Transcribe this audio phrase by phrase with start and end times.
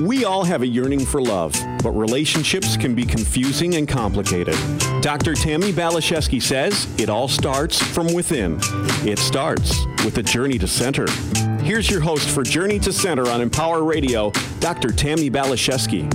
[0.00, 4.56] We all have a yearning for love, but relationships can be confusing and complicated.
[5.00, 5.34] Dr.
[5.34, 8.58] Tammi Baliszewski says it all starts from within.
[9.06, 11.08] It starts with a journey to center.
[11.62, 14.90] Here's your host for Journey to Center on Empower Radio, Dr.
[14.90, 16.12] Tammi Baliszewski.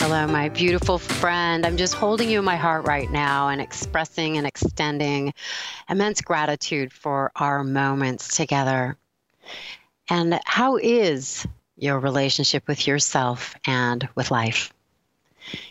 [0.00, 1.66] Hello, my beautiful friend.
[1.66, 5.34] I'm just holding you in my heart right now and expressing and extending
[5.90, 8.96] immense gratitude for our moments together.
[10.08, 14.72] And how is your relationship with yourself and with life?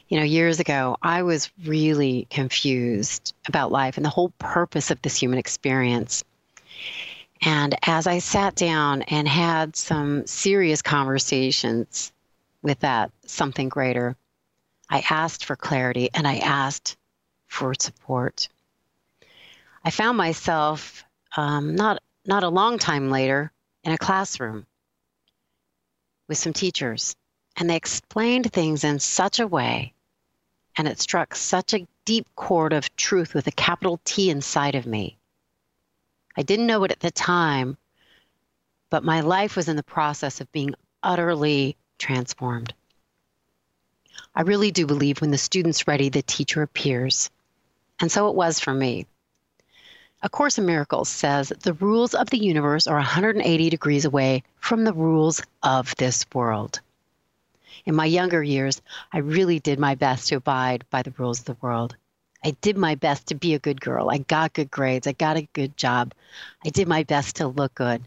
[0.08, 5.02] You know, years ago, I was really confused about life and the whole purpose of
[5.02, 6.24] this human experience.
[7.42, 12.12] And as I sat down and had some serious conversations
[12.62, 14.16] with that something greater,
[14.90, 16.96] I asked for clarity and I asked
[17.48, 18.48] for support.
[19.84, 21.04] I found myself
[21.36, 23.52] um, not not a long time later
[23.84, 24.66] in a classroom
[26.28, 27.16] with some teachers,
[27.58, 29.94] and they explained things in such a way,
[30.78, 34.86] and it struck such a deep chord of truth with a capital T inside of
[34.86, 35.18] me.
[36.36, 37.78] I didn't know it at the time,
[38.90, 42.74] but my life was in the process of being utterly transformed.
[44.36, 47.30] I really do believe when the student's ready, the teacher appears.
[48.00, 49.06] And so it was for me.
[50.26, 54.86] A Course in Miracles says the rules of the universe are 180 degrees away from
[54.86, 56.80] the rules of this world.
[57.84, 61.46] In my younger years, I really did my best to abide by the rules of
[61.46, 61.98] the world.
[62.42, 64.10] I did my best to be a good girl.
[64.10, 65.08] I got good grades.
[65.08, 66.14] I got a good job.
[66.66, 68.02] I did my best to look good.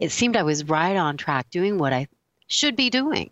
[0.00, 2.08] It seemed I was right on track doing what I
[2.48, 3.30] should be doing.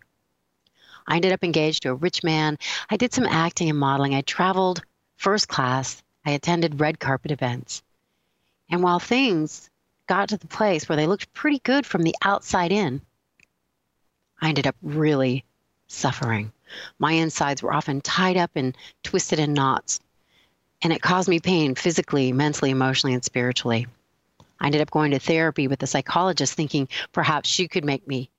[1.05, 2.57] I ended up engaged to a rich man.
[2.89, 4.15] I did some acting and modeling.
[4.15, 4.81] I traveled
[5.17, 6.01] first class.
[6.25, 7.83] I attended red carpet events.
[8.69, 9.69] And while things
[10.07, 13.01] got to the place where they looked pretty good from the outside in,
[14.41, 15.43] I ended up really
[15.87, 16.51] suffering.
[16.99, 19.99] My insides were often tied up and twisted in knots,
[20.81, 23.87] and it caused me pain physically, mentally, emotionally, and spiritually.
[24.59, 28.29] I ended up going to therapy with a psychologist, thinking perhaps she could make me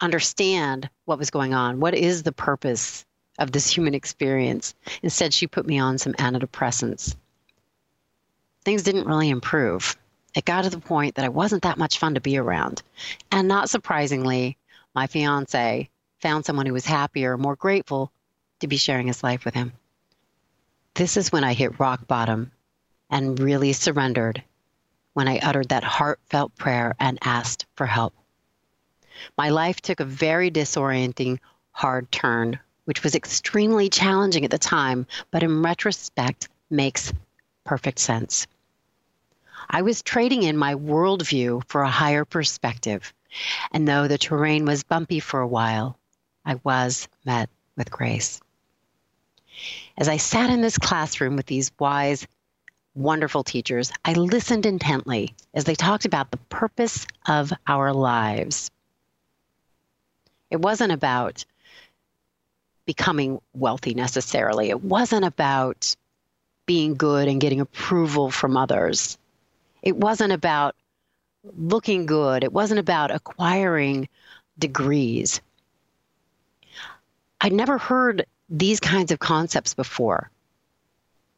[0.00, 1.80] understand what was going on.
[1.80, 3.04] What is the purpose
[3.38, 4.74] of this human experience?
[5.02, 7.16] Instead, she put me on some antidepressants
[8.64, 9.96] things didn't really improve.
[10.34, 12.82] It got to the point that I wasn't that much fun to be around.
[13.30, 14.56] And not surprisingly,
[14.94, 15.88] my fiance
[16.20, 18.10] found someone who was happier, more grateful
[18.60, 19.72] to be sharing his life with him.
[20.94, 22.50] This is when I hit rock bottom
[23.10, 24.42] and really surrendered
[25.12, 28.14] when I uttered that heartfelt prayer and asked for help.
[29.38, 31.38] My life took a very disorienting,
[31.70, 37.12] hard turn, which was extremely challenging at the time, but in retrospect makes
[37.64, 38.46] perfect sense.
[39.68, 43.12] I was trading in my worldview for a higher perspective.
[43.72, 45.98] And though the terrain was bumpy for a while,
[46.44, 48.40] I was met with grace.
[49.96, 52.26] As I sat in this classroom with these wise,
[52.94, 58.70] wonderful teachers, I listened intently as they talked about the purpose of our lives.
[60.50, 61.44] It wasn't about
[62.86, 65.96] becoming wealthy necessarily, it wasn't about
[66.66, 69.18] being good and getting approval from others.
[69.84, 70.74] It wasn't about
[71.44, 74.08] looking good, it wasn't about acquiring
[74.58, 75.42] degrees.
[77.38, 80.30] I'd never heard these kinds of concepts before.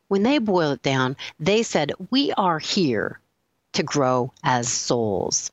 [0.06, 3.18] When they boil it down, they said, We are here
[3.72, 5.50] to grow as souls.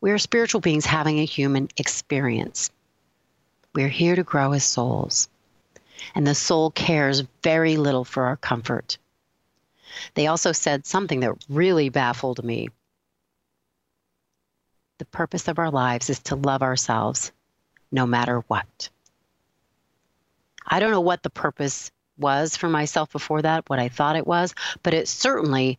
[0.00, 2.70] We are spiritual beings having a human experience.
[3.74, 5.28] We're here to grow as souls.
[6.14, 8.98] And the soul cares very little for our comfort.
[10.14, 12.70] They also said something that really baffled me.
[14.98, 17.32] The purpose of our lives is to love ourselves
[17.90, 18.88] no matter what.
[20.66, 24.26] I don't know what the purpose was for myself before that, what I thought it
[24.26, 25.78] was, but it certainly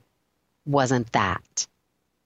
[0.65, 1.67] wasn't that.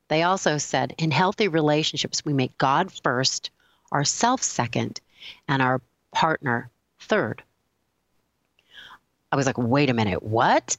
[0.07, 3.50] They also said in healthy relationships, we make God first,
[3.91, 5.01] ourself second,
[5.47, 5.81] and our
[6.12, 6.69] partner
[7.00, 7.44] third.
[9.31, 10.77] I was like, wait a minute, what?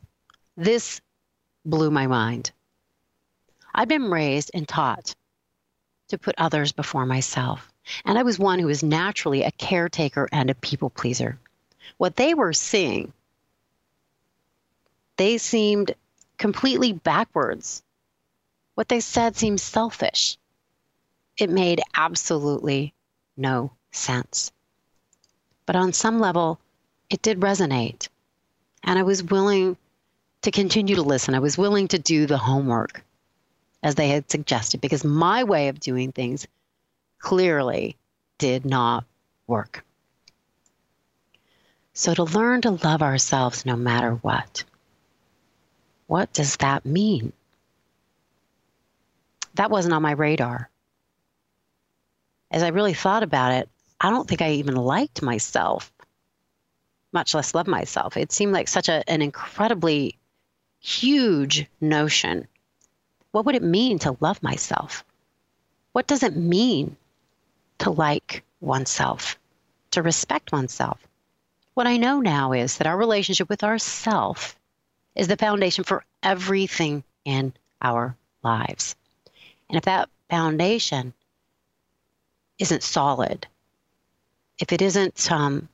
[0.56, 1.00] This
[1.65, 2.51] blew my mind.
[3.75, 5.15] I'd been raised and taught
[6.09, 7.73] to put others before myself.
[8.05, 11.39] And I was one who was naturally a caretaker and a people pleaser.
[11.97, 13.13] What they were seeing,
[15.17, 15.95] they seemed
[16.39, 17.83] completely backwards.
[18.75, 20.37] What they said seemed selfish.
[21.37, 22.95] It made absolutely
[23.37, 24.53] no sense.
[25.67, 26.61] But on some level,
[27.11, 28.09] it did resonate.
[28.83, 29.77] And I was willing
[30.44, 31.35] to continue to listen.
[31.35, 33.02] I was willing to do the homework
[33.82, 36.46] as they had suggested because my way of doing things
[37.19, 37.96] clearly
[38.37, 39.05] did not
[39.46, 39.85] work.
[41.94, 44.64] So, to learn to love ourselves no matter what,
[46.08, 47.32] what does that mean?
[49.55, 50.69] That wasn't on my radar.
[52.50, 53.69] As I really thought about it,
[53.99, 55.91] I don't think I even liked myself,
[57.12, 58.17] much less love myself.
[58.17, 60.19] It seemed like such a, an incredibly
[60.85, 62.47] huge notion.
[63.33, 65.03] What would it mean to love myself?
[65.93, 66.97] What does it mean
[67.79, 69.39] to like oneself,
[69.93, 71.01] to respect oneself?
[71.73, 74.59] What I know now is that our relationship with ourself
[75.15, 78.95] is the foundation for everything in our lives.
[79.71, 81.15] And if that foundation
[82.59, 83.47] isn't solid,
[84.59, 85.67] if it isn't, um,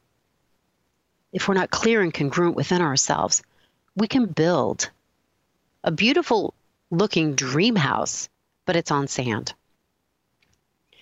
[1.33, 3.43] if we're not clear and congruent within ourselves,
[3.97, 4.89] we can build
[5.83, 6.55] a beautiful
[6.91, 8.29] looking dream house,
[8.67, 9.55] but it's on sand.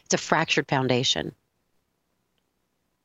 [0.05, 1.35] It's a fractured foundation.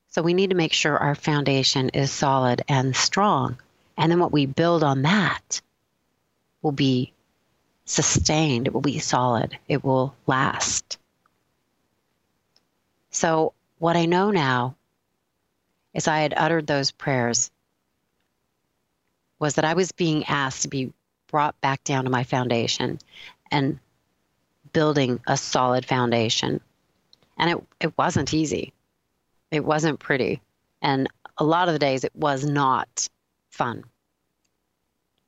[0.10, 3.58] So we need to make sure our foundation is solid and strong.
[3.98, 5.62] And then what we build on that
[6.62, 7.14] will be
[7.86, 10.98] sustained, it will be solid, it will last.
[13.10, 14.76] So, what I know now
[15.94, 17.52] is I had uttered those prayers
[19.40, 20.94] was that I was being asked to be
[21.34, 23.00] brought back down to my foundation
[23.50, 23.80] and
[24.72, 26.62] building a solid foundation.
[27.40, 28.72] And it, it wasn't easy.
[29.50, 30.42] It wasn't pretty.
[30.80, 31.10] And
[31.40, 33.10] a lot of the days it was not
[33.50, 33.84] fun.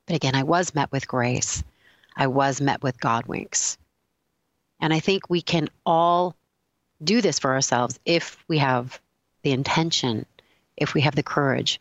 [0.06, 1.64] But again, I was met with grace.
[2.16, 3.76] I was met with God winks.
[4.78, 6.36] And I think we can all
[7.02, 9.00] do this for ourselves if we have
[9.42, 10.24] the intention,
[10.76, 11.80] if we have the courage.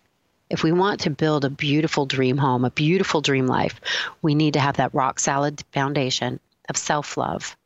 [0.55, 3.81] If we want to build a beautiful dream home, a beautiful dream life,
[4.21, 7.57] we need to have that rock solid foundation of self love.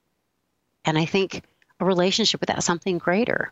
[0.83, 1.44] And I think
[1.80, 3.51] a relationship with that something greater.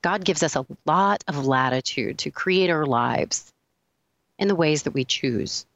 [0.00, 3.52] God gives us a lot of latitude to create our lives
[4.38, 5.66] in the ways that we choose.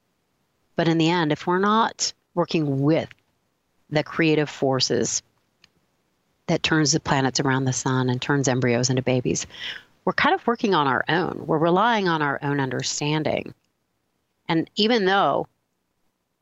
[0.77, 3.09] But in the end, if we're not working with
[3.91, 5.25] the creative forces
[6.47, 9.45] that turns the planets around the sun and turns embryos into babies,
[10.05, 11.45] we're kind of working on our own.
[11.47, 13.55] We're relying on our own understanding.
[14.49, 15.47] And even though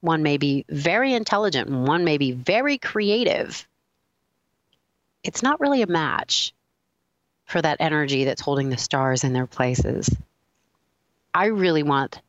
[0.01, 3.67] one may be very intelligent one may be very creative,
[5.23, 6.55] it's not really a match
[7.45, 10.09] for that energy that's holding the stars in their places.
[11.35, 12.21] I really want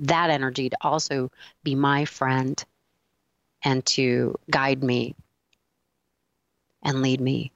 [0.00, 1.30] that energy to also
[1.64, 2.62] be my friend
[3.64, 5.14] and to guide me
[6.82, 7.52] and lead me.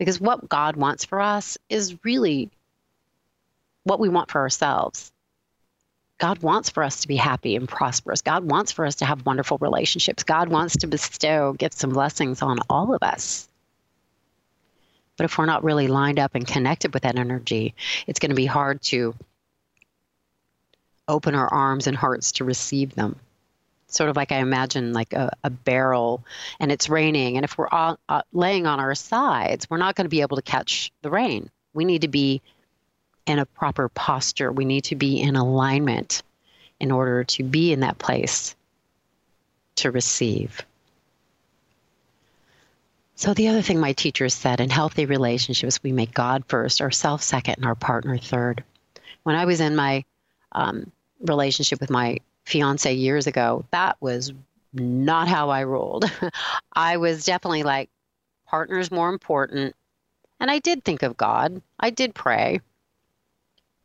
[0.00, 2.48] Because what God wants for us is really
[3.84, 5.12] what we want for ourselves.
[6.16, 8.22] God wants for us to be happy and prosperous.
[8.22, 10.22] God wants for us to have wonderful relationships.
[10.22, 13.46] God wants to bestow gifts and blessings on all of us.
[15.18, 17.74] But if we're not really lined up and connected with that energy,
[18.06, 19.14] it's going to be hard to
[21.08, 23.16] open our arms and hearts to receive them.
[23.90, 26.24] Sort of like I imagine, like a, a barrel,
[26.58, 27.36] and it's raining.
[27.36, 30.36] And if we're all, uh, laying on our sides, we're not going to be able
[30.36, 31.50] to catch the rain.
[31.74, 32.40] We need to be
[33.26, 34.52] in a proper posture.
[34.52, 36.22] We need to be in alignment
[36.78, 38.56] in order to be in that place
[39.76, 40.64] to receive.
[43.16, 47.24] So, the other thing my teachers said in healthy relationships, we make God first, ourselves
[47.24, 48.64] second, and our partner third.
[49.24, 50.04] When I was in my
[50.52, 52.18] um, relationship with my
[52.50, 54.32] fiance years ago, that was
[54.72, 56.10] not how I rolled.
[56.72, 57.90] I was definitely like,
[58.46, 59.74] partner's more important.
[60.40, 62.60] And I did think of God, I did pray.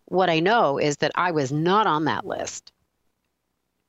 [0.06, 2.72] What I know is that I was not on that list.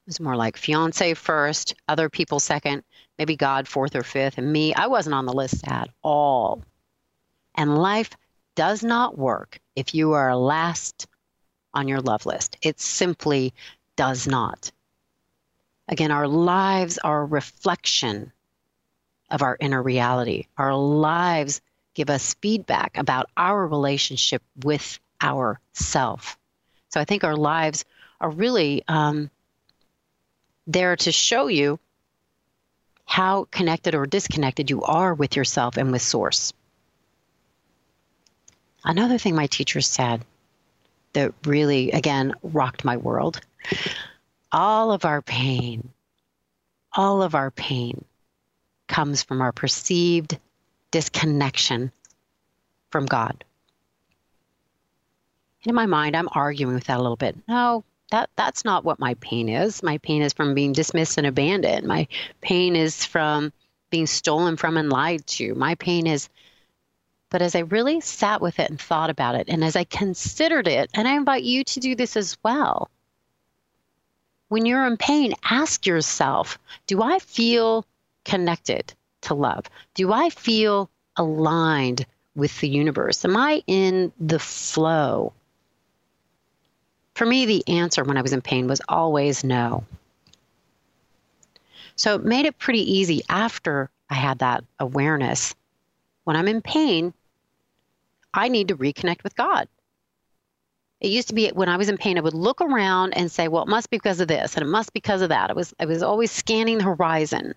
[0.07, 2.85] It was more like fiance first, other people second,
[3.19, 6.63] maybe God fourth or fifth, and me, I wasn't on the list at all.
[7.55, 8.11] And life
[8.55, 11.07] does not work if you are last
[11.75, 12.57] on your love list.
[12.63, 13.53] It simply
[13.97, 14.71] does not.
[15.89, 18.33] Again, our lives are a reflection
[19.31, 20.47] of our inner reality.
[20.57, 21.61] Our lives
[21.95, 26.39] give us feedback about our relationship with ourself.
[26.91, 27.85] So I think our lives
[28.21, 29.31] are really um,
[30.67, 31.79] there to show you
[33.05, 36.53] how connected or disconnected you are with yourself and with Source.
[38.85, 40.25] Another thing my teacher said
[41.13, 43.41] that really, again, rocked my world
[44.53, 45.91] all of our pain,
[46.93, 48.05] all of our pain
[48.89, 50.39] comes from our perceived
[50.91, 51.93] disconnection
[52.91, 53.45] from God.
[55.65, 57.37] In my mind, I'm arguing with that a little bit.
[57.49, 59.83] No, that that's not what my pain is.
[59.83, 61.87] My pain is from being dismissed and abandoned.
[61.87, 62.07] My
[62.41, 63.53] pain is from
[63.91, 65.55] being stolen from and lied to.
[65.55, 66.29] My pain is
[67.29, 70.69] but as I really sat with it and thought about it, and as I considered
[70.69, 72.89] it, and I invite you to do this as well.
[74.49, 77.85] When you're in pain, ask yourself Do I feel
[78.25, 79.67] connected to love?
[79.95, 83.25] Do I feel aligned with the universe?
[83.25, 85.33] Am I in the flow?
[87.15, 89.85] For me, the answer when I was in pain was always no.
[91.97, 95.55] So it made it pretty easy after I had that awareness
[96.27, 97.15] when I'm in pain,
[98.35, 99.69] I need to reconnect with God.
[101.01, 103.49] It used to be when I was in pain, I would look around and say,
[103.49, 105.51] well, it must be because of this and it must be because of that.
[105.51, 107.55] I was, I was always scanning the horizon.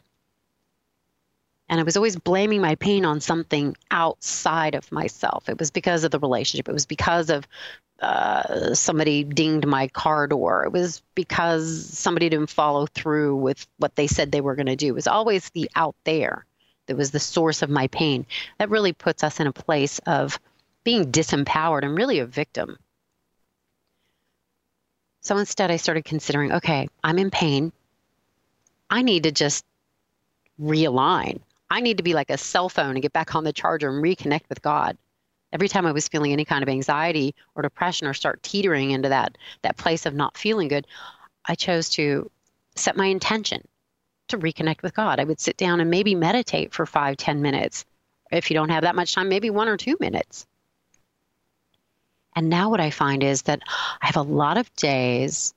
[1.70, 5.48] And I was always blaming my pain on something outside of myself.
[5.48, 6.68] It was because of the relationship.
[6.68, 7.48] It was because of
[8.02, 10.66] uh, somebody dinged my car door.
[10.66, 14.76] It was because somebody didn't follow through with what they said they were going to
[14.76, 14.88] do.
[14.88, 16.46] It was always the out there
[16.88, 18.26] that was the source of my pain.
[18.58, 20.40] That really puts us in a place of
[20.84, 22.80] being disempowered and really a victim.
[25.22, 27.72] So instead, I started considering okay, I'm in pain.
[28.90, 29.66] I need to just
[30.60, 31.42] realign.
[31.70, 34.04] I need to be like a cell phone and get back on the charger and
[34.04, 34.98] reconnect with God.
[35.52, 39.10] Every time I was feeling any kind of anxiety or depression or start teetering into
[39.10, 40.88] that that place of not feeling good,
[41.46, 42.30] I chose to
[42.76, 43.68] set my intention
[44.30, 45.20] to reconnect with God.
[45.20, 47.86] I would sit down and maybe meditate for five, ten minutes.
[48.32, 50.46] If you don't have that much time, maybe one or two minutes.
[52.36, 53.62] And now what I find is that
[54.02, 55.54] I have a lot of days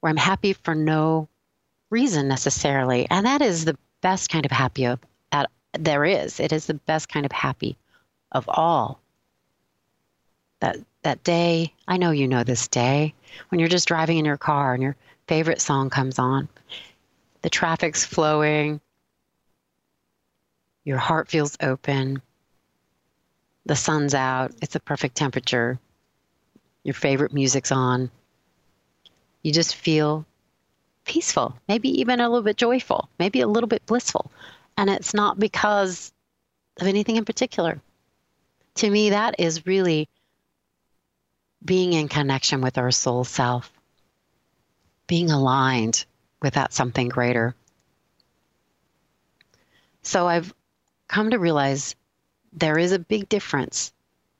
[0.00, 1.28] where I'm happy for no
[1.90, 3.06] reason necessarily.
[3.10, 5.00] And that is the best kind of happy of,
[5.78, 6.40] there is.
[6.40, 7.76] It is the best kind of happy
[8.32, 9.00] of all.
[10.60, 13.14] That that day, I know you know this day,
[13.50, 14.96] when you're just driving in your car and your
[15.28, 16.48] favorite song comes on
[17.42, 18.80] the traffic's flowing,
[20.84, 22.20] your heart feels open,
[23.66, 25.78] the sun's out, it's a perfect temperature,
[26.86, 28.12] your favorite music's on.
[29.42, 30.24] You just feel
[31.04, 34.30] peaceful, maybe even a little bit joyful, maybe a little bit blissful.
[34.76, 36.12] And it's not because
[36.80, 37.80] of anything in particular.
[38.76, 40.08] To me, that is really
[41.64, 43.72] being in connection with our soul self,
[45.08, 46.04] being aligned
[46.40, 47.56] with that something greater.
[50.02, 50.54] So I've
[51.08, 51.96] come to realize
[52.52, 53.92] there is a big difference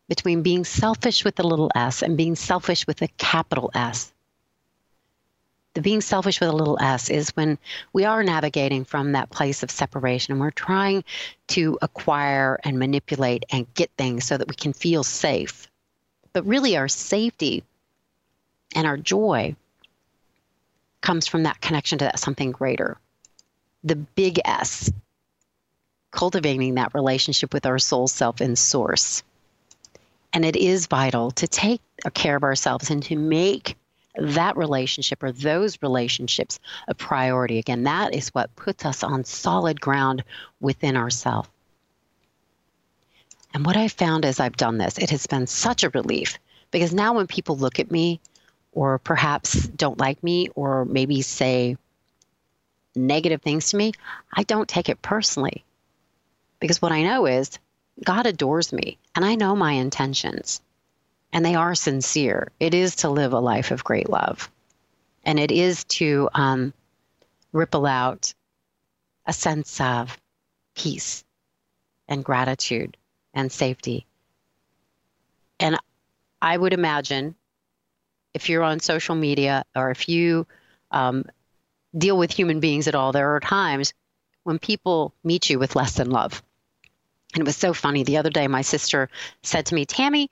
[0.08, 4.12] between being selfish with a little s and being selfish with a capital S.
[5.75, 7.58] The being selfish with a little s is when
[7.92, 11.04] we are navigating from that place of separation and we're trying
[11.48, 15.70] to acquire and manipulate and get things so that we can feel safe.
[16.32, 17.62] But really, our safety
[18.75, 19.56] and our joy
[21.00, 22.96] comes from that connection to that something greater.
[23.84, 24.90] The big S,
[26.10, 29.22] cultivating that relationship with our soul self and source.
[30.36, 31.80] And it is vital to take
[32.12, 33.74] care of ourselves and to make
[34.16, 37.56] that relationship or those relationships a priority.
[37.58, 40.24] Again, that is what puts us on solid ground
[40.60, 41.48] within ourselves.
[43.54, 46.38] And what I've found as I've done this, it has been such a relief
[46.70, 48.20] because now when people look at me
[48.72, 51.78] or perhaps don't like me or maybe say
[52.94, 53.92] negative things to me,
[54.30, 55.64] I don't take it personally.
[56.60, 57.58] Because what I know is
[58.04, 60.61] God adores me and I know my intentions
[61.32, 62.52] and they are sincere.
[62.61, 64.50] It is to live a life of great love
[65.25, 66.73] and it is to um,
[67.52, 68.32] ripple out
[69.26, 70.16] a sense of
[70.76, 71.25] peace
[72.06, 72.96] and gratitude
[73.35, 74.06] and safety.
[75.58, 75.78] And
[76.40, 77.35] I would imagine
[78.35, 80.46] if you're on social media or if you
[80.92, 81.25] um,
[81.96, 83.94] deal with human beings at all, there are times
[84.44, 86.42] when people meet you with less than love.
[87.35, 88.02] And it was so funny.
[88.02, 89.09] The other day, my sister
[89.42, 90.30] said to me, Tammi,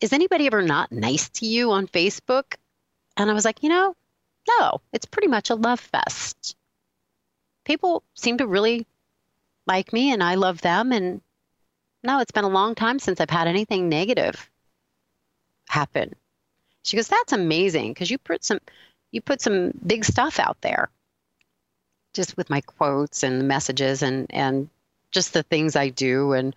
[0.00, 2.56] is anybody ever not nice to you on Facebook?
[3.16, 3.94] And I was like, you know,
[4.58, 6.56] no, it's pretty much a love fest.
[7.64, 8.86] People seem to really
[9.66, 10.92] like me and I love them.
[10.92, 11.20] And
[12.02, 14.50] no, it's been a long time since I've had anything negative
[15.68, 16.14] happen.
[16.84, 18.60] She goes, "That's amazing because you put some
[19.10, 20.88] you put some big stuff out there."
[22.14, 24.70] Just with my quotes and messages and and
[25.16, 26.54] just the things I do and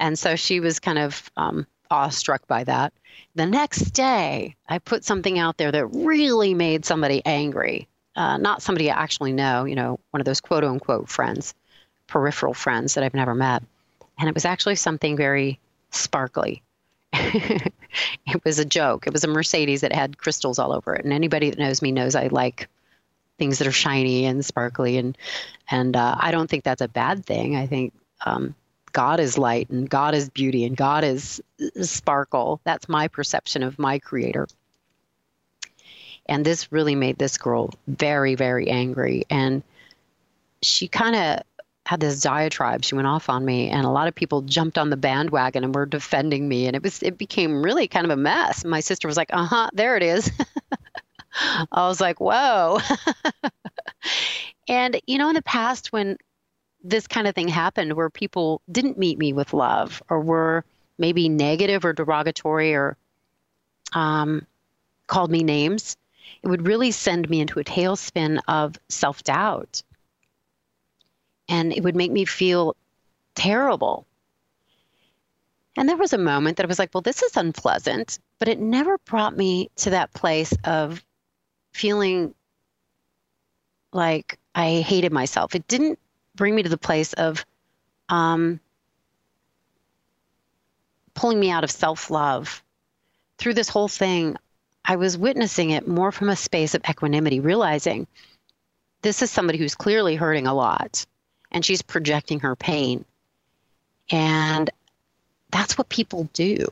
[0.00, 2.92] and so she was kind of um, awestruck by that.
[3.34, 7.88] The next day, I put something out there that really made somebody angry.
[8.16, 11.54] Uh, not somebody I actually know, you know, one of those quote unquote friends,
[12.06, 13.62] peripheral friends that I've never met.
[14.18, 15.58] And it was actually something very
[15.90, 16.62] sparkly.
[17.12, 17.72] it
[18.44, 19.06] was a joke.
[19.06, 21.04] It was a Mercedes that had crystals all over it.
[21.04, 22.68] And anybody that knows me knows I like
[23.38, 25.16] things that are shiny and sparkly and
[25.70, 27.56] and uh, I don't think that's a bad thing.
[27.56, 28.54] I think um,
[28.92, 31.40] God is light and God is beauty and God is
[31.80, 32.60] sparkle.
[32.64, 34.46] That's my perception of my creator.
[36.26, 39.24] And this really made this girl very, very angry.
[39.28, 39.62] And
[40.62, 41.42] she kind of
[41.86, 42.84] had this diatribe.
[42.84, 45.74] She went off on me, and a lot of people jumped on the bandwagon and
[45.74, 46.66] were defending me.
[46.66, 48.64] And it was it became really kind of a mess.
[48.64, 50.30] My sister was like, "Uh huh, there it is."
[51.34, 52.78] I was like, "Whoa."
[54.68, 56.16] and you know, in the past, when
[56.82, 60.64] this kind of thing happened, where people didn't meet me with love, or were
[60.98, 62.96] maybe negative or derogatory, or
[63.92, 64.46] um,
[65.06, 65.96] called me names,
[66.42, 69.82] it would really send me into a tailspin of self doubt
[71.48, 72.76] and it would make me feel
[73.34, 74.06] terrible.
[75.76, 78.60] And there was a moment that I was like, well, this is unpleasant, but it
[78.60, 81.04] never brought me to that place of
[81.74, 82.34] feeling
[83.92, 85.54] like I hated myself.
[85.54, 85.98] It didn't
[86.34, 87.44] bring me to the place of
[88.08, 88.60] um,
[91.12, 92.62] pulling me out of self love.
[93.36, 94.36] Through this whole thing,
[94.84, 98.06] I was witnessing it more from a space of equanimity, realizing
[99.02, 101.04] this is somebody who's clearly hurting a lot
[101.50, 103.04] and she's projecting her pain.
[104.10, 104.70] And
[105.50, 106.66] that's what people do.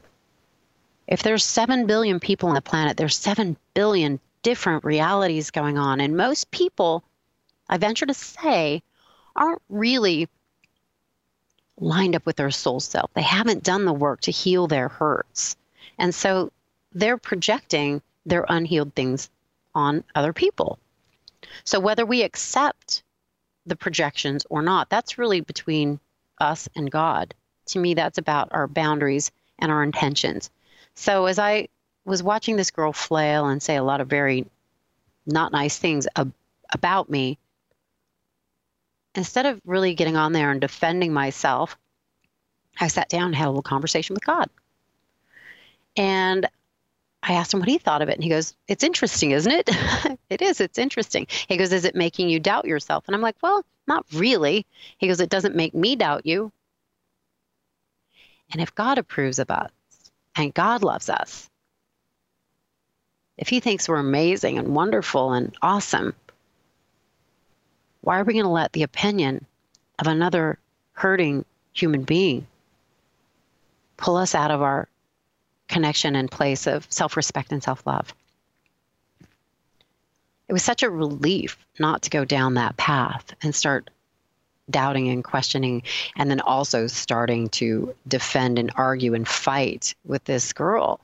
[1.06, 6.00] If there's 7 billion people on the planet, there's 7 billion different realities going on.
[6.00, 7.02] And most people,
[7.68, 8.82] I venture to say,
[9.34, 10.28] aren't really
[11.78, 13.10] lined up with their soul self.
[13.14, 15.56] They haven't done the work to heal their hurts.
[15.98, 16.52] And so
[16.92, 19.30] they're projecting their unhealed things
[19.74, 20.78] on other people.
[21.64, 23.02] So whether we accept
[23.66, 24.90] the projections or not.
[24.90, 26.00] That's really between
[26.38, 27.34] us and God.
[27.66, 30.50] To me, that's about our boundaries and our intentions.
[30.94, 31.68] So as I
[32.04, 34.46] was watching this girl flail and say a lot of very
[35.26, 36.32] not nice things ab-
[36.72, 37.38] about me,
[39.14, 41.76] instead of really getting on there and defending myself,
[42.80, 44.48] I sat down and had a little conversation with God.
[45.96, 46.48] And
[47.22, 49.70] I asked him what he thought of it, and he goes, It's interesting, isn't it?
[50.30, 51.26] it is, it's interesting.
[51.48, 53.04] He goes, Is it making you doubt yourself?
[53.06, 54.66] And I'm like, Well, not really.
[54.98, 56.50] He goes, It doesn't make me doubt you.
[58.50, 59.70] And if God approves of us
[60.34, 61.48] and God loves us,
[63.38, 66.14] if he thinks we're amazing and wonderful and awesome,
[68.00, 69.44] why are we going to let the opinion
[69.98, 70.58] of another
[70.92, 72.46] hurting human being
[73.96, 74.88] pull us out of our
[75.68, 78.14] connection and place of self respect and self love.
[80.48, 83.88] It was such a relief not to go down that path and start
[84.70, 85.82] doubting and questioning,
[86.16, 91.00] and then also starting to defend and argue and fight with this girl.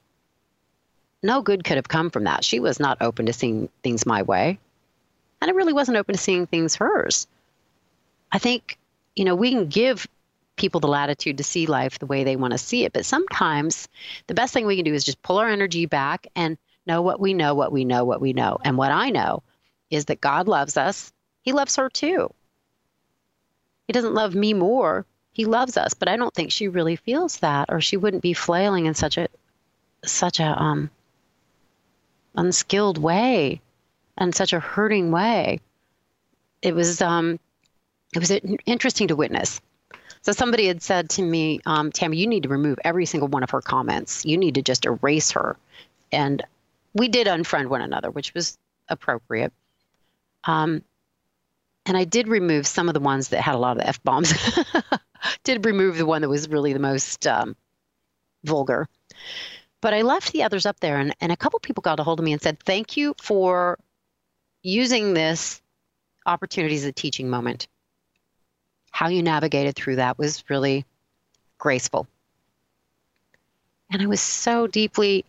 [1.23, 2.45] No good could have come from that.
[2.45, 4.59] She was not open to seeing things my way,
[5.41, 7.27] and I really wasn't open to seeing things hers.
[8.31, 8.79] I think,
[9.17, 10.07] you know, we can give
[10.57, 12.93] people the latitude to see life the way they want to see it.
[12.93, 13.89] But sometimes
[14.27, 17.21] the best thing we can do is just pull our energy back and know what
[17.21, 18.59] we know, what we know, what we know.
[18.65, 19.43] And what I know
[19.91, 21.13] is that God loves us.
[21.43, 22.33] He loves her too.
[23.87, 25.07] He doesn't love me more.
[25.33, 28.33] He loves us, but I don't think she really feels that, or she wouldn't be
[28.33, 29.29] flailing in such a
[30.05, 30.91] such a um,
[32.35, 33.61] unskilled way
[34.17, 35.61] and such a hurting way.
[36.63, 37.39] It was um,
[38.15, 38.31] it was
[38.67, 39.61] interesting to witness
[40.23, 43.43] so somebody had said to me, um, Tammi, you need to remove every single one
[43.43, 44.25] of her comments.
[44.25, 45.57] You need to just erase her.
[46.13, 46.43] And
[46.95, 49.53] we did unfriend one another, which was appropriate.
[50.45, 50.83] Um,
[51.87, 54.35] and I did remove some of the ones that had a lot of f bombs.
[55.45, 57.57] did remove the one that was really the most um,
[58.45, 58.89] vulgar.
[59.81, 62.19] But I left the others up there, and, and a couple people got a hold
[62.19, 63.79] of me and said, Thank you for
[64.63, 65.63] using this
[66.27, 67.69] opportunity as a teaching moment
[68.91, 70.85] how you navigated through that was really
[71.57, 72.09] graceful.
[73.91, 75.25] And I was so deeply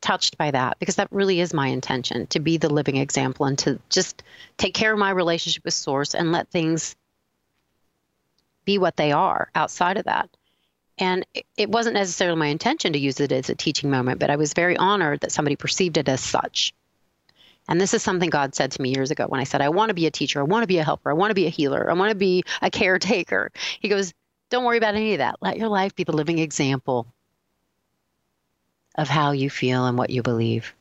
[0.00, 3.58] touched by that because that really is my intention to be the living example and
[3.60, 4.22] to just
[4.58, 6.96] take care of my relationship with Source and let things
[8.64, 10.28] be what they are outside of that.
[10.98, 11.24] And
[11.56, 14.52] it wasn't necessarily my intention to use it as a teaching moment, but I was
[14.52, 16.74] very honored that somebody perceived it as such.
[17.68, 19.90] And this is something God said to me years ago when I said, I want
[19.90, 21.50] to be a teacher, I want to be a helper, I want to be a
[21.50, 23.52] healer, I want to be a caretaker.
[23.80, 24.12] He goes,
[24.50, 25.36] Don't worry about any of that.
[25.40, 27.06] Let your life be the living example
[28.96, 30.74] of how you feel and what you believe.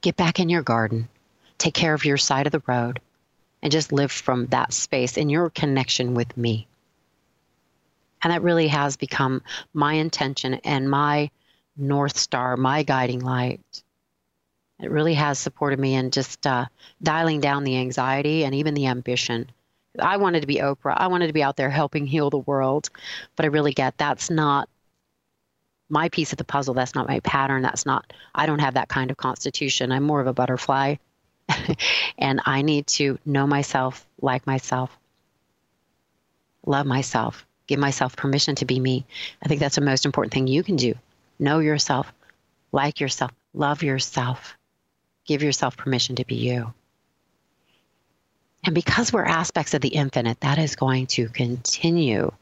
[0.00, 1.08] Get back in your garden,
[1.58, 3.00] take care of your side of the road,
[3.60, 6.68] and just live from that space in your connection with me.
[8.26, 9.40] And that really has become
[9.72, 11.30] my intention and my
[11.76, 13.60] North Star, my guiding light
[14.80, 16.66] It really has supported me in just uh,
[17.02, 19.48] dialing down the anxiety and even the ambition.
[20.00, 20.96] I wanted to be Oprah.
[20.96, 22.90] I wanted to be out there helping heal the world,
[23.36, 24.68] but I really get that's not
[25.88, 26.74] my piece of the puzzle.
[26.74, 27.62] That's not my pattern.
[27.62, 29.92] That's not, I don't have that kind of constitution.
[29.92, 30.96] I'm more of a butterfly.
[32.18, 34.98] and I need to know myself, like myself,
[36.66, 39.04] love myself, give myself permission to be me.
[39.42, 40.94] I think that's the most important thing you can do.
[41.38, 42.12] Know yourself,
[42.72, 44.56] like yourself, love yourself,
[45.26, 46.72] give yourself permission to be you.
[48.64, 52.32] And because we're aspects of the infinite, that is going to continue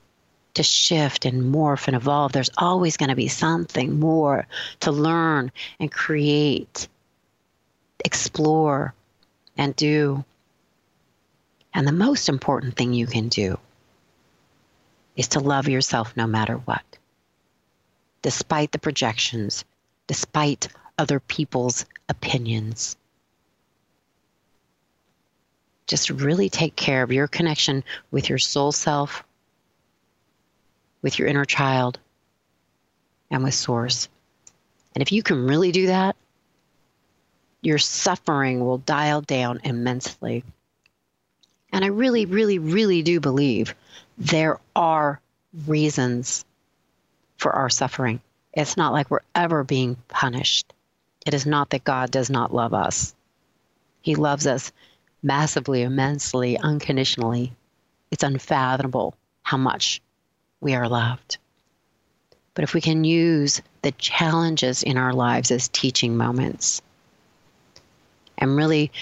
[0.54, 2.32] to shift and morph and evolve.
[2.32, 4.46] There's always going to be something more
[4.80, 6.88] to learn and create,
[8.04, 8.94] explore,
[9.56, 10.24] and do.
[11.74, 13.58] And the most important thing you can do
[15.16, 16.83] is to love yourself no matter what,
[18.22, 19.64] despite the projections,
[20.07, 22.96] despite other people's opinions.
[25.87, 29.24] Just really take care of your connection with your soul self,
[31.03, 31.98] with your inner child
[33.31, 34.09] and with Source.
[34.94, 36.16] And if you can really do that,
[37.61, 40.44] your suffering will dial down immensely.
[41.74, 43.74] And I really, really, really do believe
[44.16, 45.20] there are
[45.66, 46.44] reasons
[47.37, 48.20] for our suffering.
[48.52, 50.72] It's not like we're ever being punished.
[51.26, 53.12] It is not that God does not love us.
[54.02, 54.70] He loves us
[55.20, 57.52] massively, immensely, unconditionally.
[58.12, 60.00] It's unfathomable how much
[60.60, 61.38] we are loved.
[62.54, 66.82] But if we can use the challenges in our lives as teaching moments,
[68.38, 68.92] and really,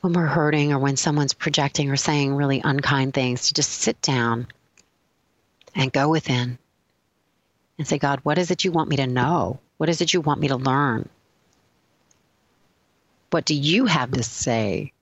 [0.00, 4.00] when we're hurting or when someone's projecting or saying really unkind things, to just sit
[4.00, 4.46] down
[5.74, 6.58] and go within
[7.78, 9.60] and say, God, what is it you want me to know?
[9.76, 11.08] What is it you want me to learn?
[13.30, 14.92] What do you have to say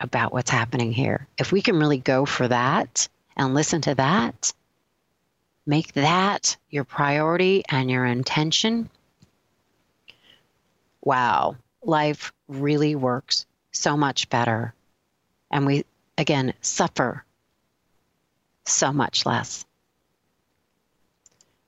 [0.00, 1.26] about what's happening here?
[1.38, 4.52] If we can really go for that, and listen to that.
[5.66, 8.88] Make that your priority and your intention.
[11.02, 13.46] Wow, life really works
[13.76, 14.74] so much better.
[15.50, 15.84] And we,
[16.18, 17.24] again, suffer
[18.64, 19.64] so much less.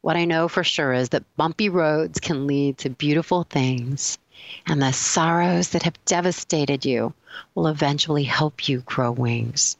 [0.00, 4.18] What I know for sure is that bumpy roads can lead to beautiful things,
[4.66, 7.12] and the sorrows that have devastated you
[7.54, 9.76] will eventually help you grow wings.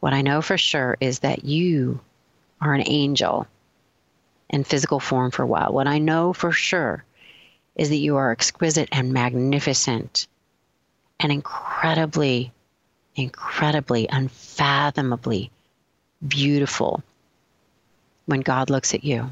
[0.00, 2.00] What I know for sure is that you
[2.60, 3.46] are an angel
[4.50, 5.72] in physical form for a while.
[5.72, 7.04] What I know for sure
[7.76, 10.26] is that you are exquisite and magnificent
[11.20, 12.52] and incredibly,
[13.14, 15.50] incredibly, unfathomably
[16.26, 17.02] beautiful
[18.26, 19.30] when God looks at you.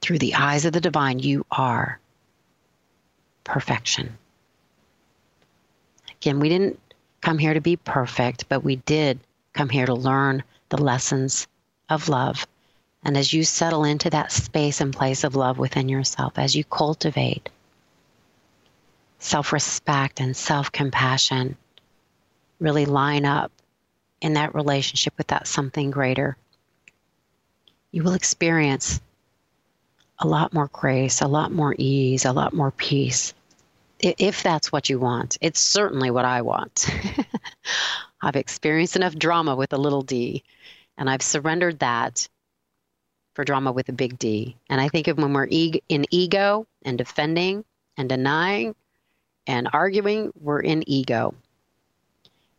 [0.00, 2.00] Through the eyes of the divine, you are
[3.44, 4.18] perfection.
[6.20, 6.80] Again, we didn't
[7.20, 9.20] come here to be perfect, but we did
[9.52, 11.46] come here to learn the lessons
[11.88, 12.46] of love.
[13.02, 16.64] And as you settle into that space and place of love within yourself, as you
[16.64, 17.48] cultivate
[19.18, 21.56] self respect and self compassion,
[22.60, 23.50] really line up
[24.20, 26.36] in that relationship with that something greater,
[27.90, 29.00] you will experience
[30.18, 33.34] a lot more grace, a lot more ease, a lot more peace.
[33.98, 36.88] If that's what you want, it's certainly what I want.
[38.22, 40.44] I've experienced enough drama with a little d,
[40.96, 42.28] and I've surrendered that
[43.34, 44.56] for drama with a big D.
[44.68, 47.64] And I think of when we're e- in ego and defending
[47.96, 48.74] and denying
[49.46, 51.34] and arguing, we're in ego.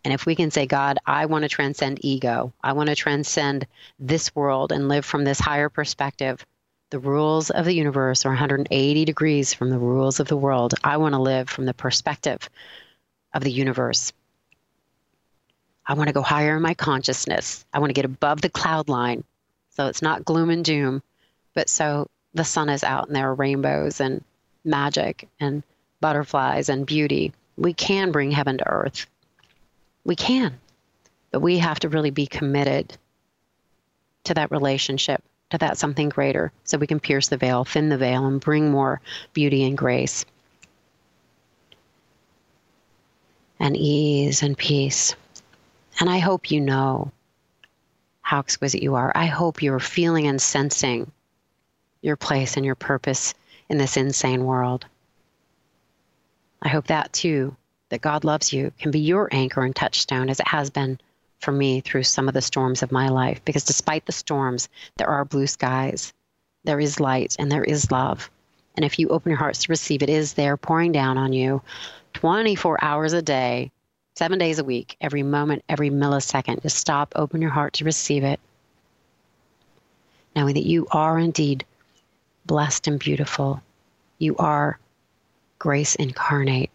[0.04, 3.66] And if we can say, God, I want to transcend ego, I want to transcend
[4.00, 6.46] this world and live from this higher perspective.
[6.90, 10.74] The rules of the universe are 180 degrees from the rules of the world.
[10.84, 12.50] I want to live from the perspective
[13.34, 14.12] of the universe.
[15.86, 17.66] I want to go higher in my consciousness.
[17.74, 19.24] I want to get above the cloud line.
[19.76, 21.02] So it's not gloom and doom,
[21.54, 24.24] but so the sun is out and there are rainbows and
[24.64, 25.64] magic and
[26.00, 27.34] butterflies and beauty.
[27.58, 29.08] We can bring heaven to earth.
[30.04, 30.60] We can.
[31.32, 32.96] But we have to really be committed
[34.26, 37.98] to that relationship, to that something greater, so we can pierce the veil, thin the
[37.98, 39.02] veil, and bring more
[39.34, 40.26] beauty and grace
[43.60, 45.16] and ease and peace.
[46.00, 47.12] And I hope you know
[48.34, 49.12] how exquisite you are.
[49.14, 51.12] I hope you're feeling and sensing
[52.02, 53.36] your place and your purpose
[53.70, 54.88] in this insane world.
[56.60, 57.56] I hope that too,
[57.90, 61.00] that God loves you, can be your anchor and touchstone as it has been
[61.42, 63.46] for me through some of the storms of my life.
[63.46, 64.68] Because despite the storms,
[64.98, 66.12] there are blue skies,
[66.64, 68.32] there is light, and there is love.
[68.76, 71.62] And if you open your hearts to receive, it is there pouring down on you
[72.14, 73.72] 24 hours a day,
[74.16, 76.62] seven days a week, every moment, every millisecond.
[76.62, 78.40] Just stop, open your heart to receive it.
[80.36, 81.66] Knowing that you are indeed
[82.46, 83.62] blessed and beautiful.
[84.18, 84.80] You are
[85.60, 86.70] grace incarnate.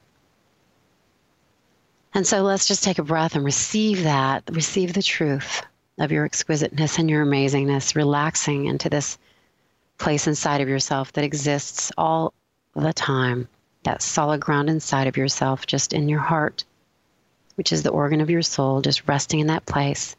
[2.14, 5.62] And so let's just take a breath and receive that, receive the truth
[5.98, 9.18] of your exquisiteness and your amazingness, relaxing into this
[9.98, 12.32] place inside of yourself that exists all
[12.74, 13.48] the time,
[13.82, 16.64] that solid ground inside of yourself, just in your heart,
[17.58, 20.14] which is the organ of your soul, just resting in that place.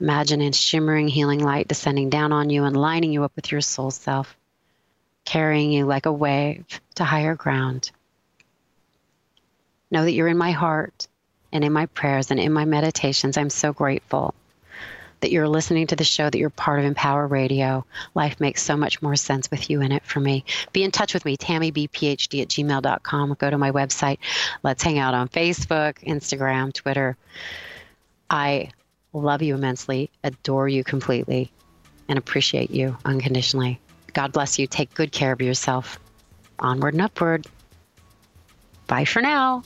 [0.00, 3.60] Imagine a shimmering healing light descending down on you and lining you up with your
[3.60, 4.34] soul self,
[5.26, 7.90] carrying you like a wave to higher ground.
[9.90, 11.06] Know that you're in my heart
[11.52, 13.36] and in my prayers and in my meditations.
[13.36, 14.34] I'm so grateful
[15.24, 17.86] that you're listening to the show, that you're part of Empower Radio.
[18.14, 20.44] Life makes so much more sense with you in it for me.
[20.74, 23.36] Be in touch with me, tammybphd at gmail.com.
[23.38, 24.18] Go to my website.
[24.62, 27.16] Let's hang out on Facebook, Instagram, Twitter.
[28.28, 28.68] I
[29.14, 31.50] love you immensely, adore you completely,
[32.06, 33.80] and appreciate you unconditionally.
[34.12, 34.66] God bless you.
[34.66, 35.98] Take good care of yourself.
[36.58, 37.46] Onward and upward.
[38.88, 39.62] Bye for now.